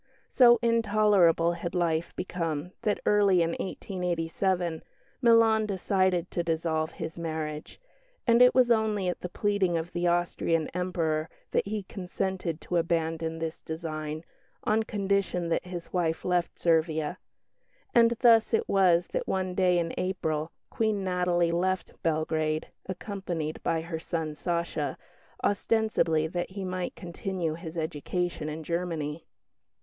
So 0.29 0.57
intolerable 0.63 1.51
had 1.51 1.75
life 1.75 2.11
become 2.15 2.71
that, 2.81 2.99
early 3.05 3.43
in 3.43 3.51
1887, 3.51 4.81
Milan 5.21 5.67
decided 5.67 6.31
to 6.31 6.41
dissolve 6.43 6.93
his 6.93 7.19
marriage; 7.19 7.79
and 8.25 8.41
it 8.41 8.55
was 8.55 8.71
only 8.71 9.07
at 9.09 9.21
the 9.21 9.29
pleading 9.29 9.77
of 9.77 9.93
the 9.93 10.07
Austrian 10.07 10.69
Emperor 10.69 11.29
that 11.51 11.67
he 11.67 11.83
consented 11.83 12.59
to 12.61 12.77
abandon 12.77 13.37
this 13.37 13.59
design, 13.59 14.23
on 14.63 14.81
condition 14.81 15.49
that 15.49 15.65
his 15.67 15.93
wife 15.93 16.25
left 16.25 16.57
Servia; 16.57 17.19
and 17.93 18.17
thus 18.21 18.55
it 18.55 18.67
was 18.67 19.05
that 19.09 19.27
one 19.27 19.53
day 19.53 19.77
in 19.77 19.93
April 19.99 20.51
Queen 20.71 21.03
Natalie 21.03 21.51
left 21.51 21.93
Belgrade, 22.01 22.69
accompanied 22.87 23.61
by 23.61 23.81
her 23.81 23.99
son 23.99 24.33
"Sacha," 24.33 24.97
ostensibly 25.43 26.25
that 26.25 26.49
he 26.49 26.65
might 26.65 26.95
continue 26.95 27.53
his 27.53 27.77
education 27.77 28.49
in 28.49 28.63
Germany. 28.63 29.27